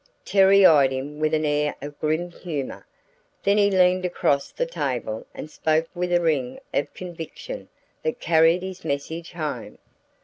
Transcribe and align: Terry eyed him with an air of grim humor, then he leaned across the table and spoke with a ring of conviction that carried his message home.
Terry 0.25 0.65
eyed 0.65 0.91
him 0.91 1.19
with 1.19 1.31
an 1.35 1.45
air 1.45 1.75
of 1.79 1.99
grim 1.99 2.31
humor, 2.31 2.87
then 3.43 3.59
he 3.59 3.69
leaned 3.69 4.03
across 4.03 4.51
the 4.51 4.65
table 4.65 5.27
and 5.31 5.47
spoke 5.47 5.87
with 5.93 6.11
a 6.11 6.19
ring 6.19 6.59
of 6.73 6.91
conviction 6.95 7.69
that 8.01 8.19
carried 8.19 8.63
his 8.63 8.83
message 8.83 9.33
home. 9.33 9.77